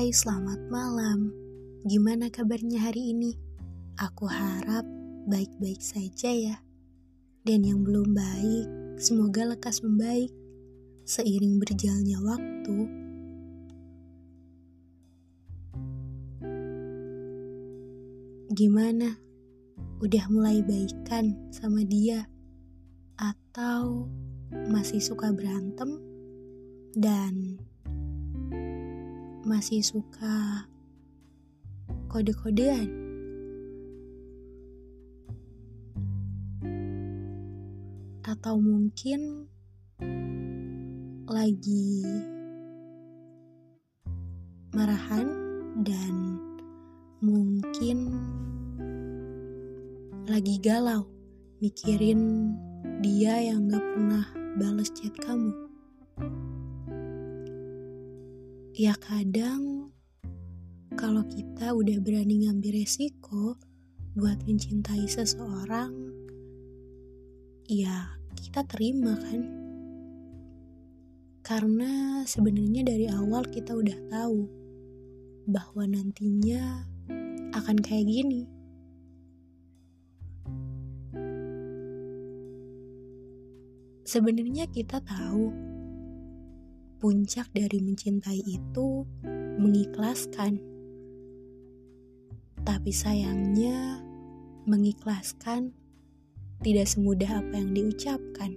[0.00, 1.28] Hai, selamat malam.
[1.84, 3.36] Gimana kabarnya hari ini?
[4.00, 4.88] Aku harap
[5.28, 6.56] baik-baik saja ya.
[7.44, 10.32] Dan yang belum baik, semoga lekas membaik
[11.04, 12.78] seiring berjalannya waktu.
[18.56, 19.20] Gimana?
[20.00, 22.24] Udah mulai baikan sama dia?
[23.20, 24.08] Atau
[24.72, 26.00] masih suka berantem?
[26.96, 27.60] Dan
[29.44, 30.68] masih suka
[32.12, 32.88] kode-kodean.
[38.26, 39.48] Atau mungkin
[41.30, 42.04] lagi
[44.70, 45.26] marahan
[45.82, 46.38] dan
[47.20, 48.14] mungkin
[50.30, 51.10] lagi galau
[51.58, 52.54] mikirin
[53.02, 54.26] dia yang gak pernah
[54.56, 55.52] bales chat kamu.
[58.80, 59.92] Ya kadang
[60.96, 63.60] kalau kita udah berani ngambil resiko
[64.16, 65.92] buat mencintai seseorang,
[67.68, 69.44] ya kita terima kan?
[71.44, 74.48] Karena sebenarnya dari awal kita udah tahu
[75.44, 76.88] bahwa nantinya
[77.52, 78.48] akan kayak gini.
[84.08, 85.69] Sebenarnya kita tahu
[87.00, 89.08] puncak dari mencintai itu
[89.56, 90.60] mengikhlaskan.
[92.60, 94.04] Tapi sayangnya,
[94.68, 95.72] mengikhlaskan
[96.60, 98.52] tidak semudah apa yang diucapkan.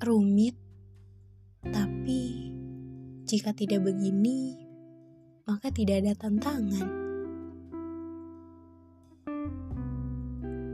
[0.00, 0.56] Rumit,
[1.60, 2.50] tapi
[3.28, 4.56] jika tidak begini,
[5.44, 6.88] maka tidak ada tantangan.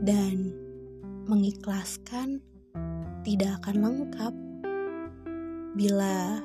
[0.07, 0.55] Dan
[1.27, 2.41] mengikhlaskan
[3.23, 4.33] tidak akan lengkap
[5.75, 6.39] bila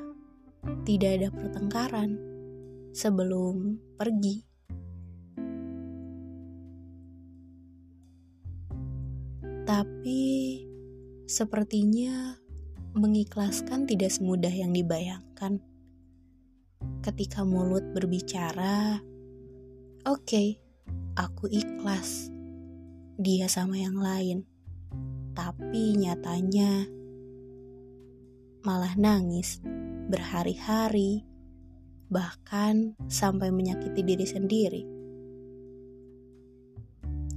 [0.83, 2.17] tidak ada pertengkaran
[2.95, 4.47] sebelum pergi.
[9.65, 10.23] Tapi
[11.25, 12.37] sepertinya
[12.95, 15.59] mengikhlaskan tidak semudah yang dibayangkan.
[17.01, 19.01] Ketika mulut berbicara,
[20.05, 20.49] "Oke, okay,
[21.17, 22.29] aku ikhlas."
[23.17, 24.54] Dia sama yang lain
[25.35, 26.87] tapi nyatanya
[28.65, 29.61] malah nangis
[30.09, 31.27] berhari-hari,
[32.09, 34.83] bahkan sampai menyakiti diri sendiri.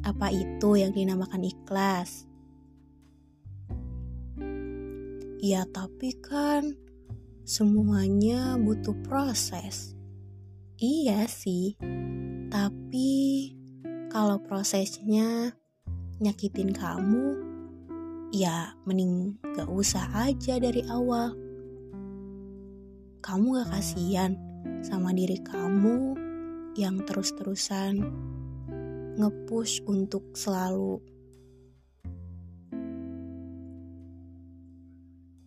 [0.07, 2.30] Apa itu yang dinamakan ikhlas?
[5.44, 6.80] Ya, tapi kan
[7.44, 9.97] semuanya butuh proses.
[10.78, 11.75] Iya sih,
[12.53, 13.52] tapi
[14.13, 15.52] kalau prosesnya
[16.22, 17.47] nyakitin kamu,
[18.32, 21.36] ya mending gak usah aja dari awal.
[23.24, 24.36] Kamu gak kasihan
[24.84, 26.16] sama diri kamu
[26.78, 28.04] yang terus-terusan
[29.18, 31.02] ngepush untuk selalu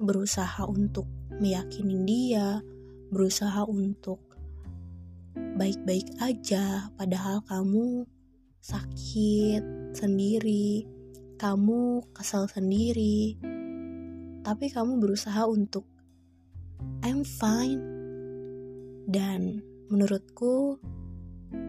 [0.00, 1.06] berusaha untuk
[1.38, 2.64] meyakinin dia,
[3.12, 4.18] berusaha untuk
[5.36, 8.08] baik-baik aja, padahal kamu
[8.58, 10.88] sakit sendiri,
[11.40, 13.40] kamu kesal sendiri,
[14.44, 15.88] tapi kamu berusaha untuk
[17.00, 17.80] I'm fine.
[19.08, 20.76] Dan menurutku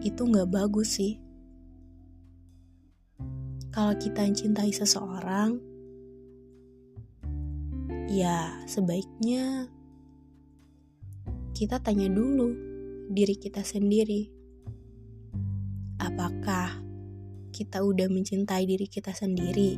[0.04, 1.16] itu nggak bagus sih.
[3.72, 5.56] Kalau kita mencintai seseorang,
[8.12, 9.72] ya sebaiknya
[11.56, 12.52] kita tanya dulu
[13.08, 14.28] diri kita sendiri.
[15.96, 16.81] Apakah
[17.52, 19.76] kita udah mencintai diri kita sendiri.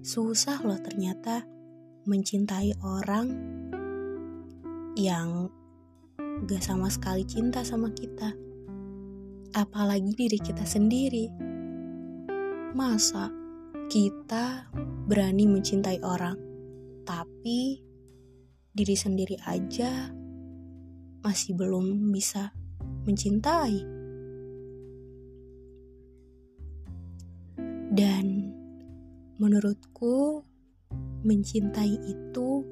[0.00, 1.44] Susah loh ternyata
[2.06, 3.26] mencintai orang
[4.96, 5.50] yang
[6.46, 8.32] gak sama sekali cinta sama kita.
[9.52, 11.26] Apalagi diri kita sendiri.
[12.70, 13.34] Masa
[13.90, 14.70] kita
[15.10, 16.38] berani mencintai orang,
[17.02, 17.82] tapi
[18.70, 20.14] diri sendiri aja
[21.20, 22.54] masih belum bisa
[23.04, 23.99] mencintai.
[27.90, 28.54] Dan
[29.42, 30.46] menurutku
[31.26, 32.62] mencintai itu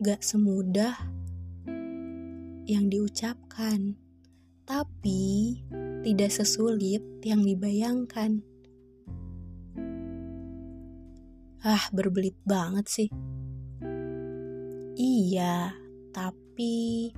[0.00, 0.96] gak semudah
[2.64, 3.94] yang diucapkan,
[4.64, 5.60] tapi
[6.00, 8.40] tidak sesulit yang dibayangkan.
[11.62, 13.08] Ah, berbelit banget sih.
[14.98, 15.76] Iya,
[16.10, 17.12] tapi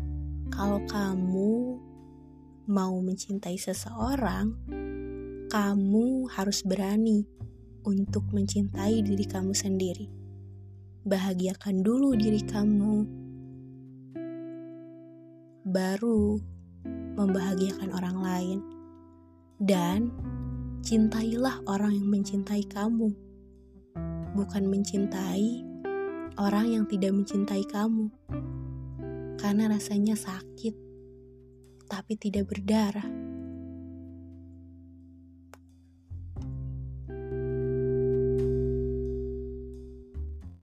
[0.52, 1.80] kalau kamu
[2.68, 4.52] mau mencintai seseorang,
[5.54, 7.22] kamu harus berani
[7.86, 10.10] untuk mencintai diri kamu sendiri.
[11.04, 13.04] bahagiakan dulu diri kamu,
[15.68, 16.40] baru
[17.14, 18.58] membahagiakan orang lain,
[19.60, 20.08] dan
[20.80, 23.12] cintailah orang yang mencintai kamu,
[24.34, 25.62] bukan mencintai
[26.40, 28.10] orang yang tidak mencintai kamu,
[29.38, 30.74] karena rasanya sakit
[31.84, 33.33] tapi tidak berdarah.